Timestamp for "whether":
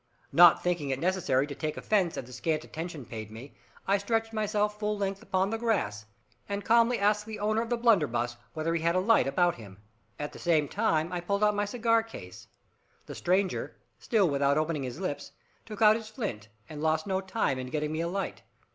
8.55-8.73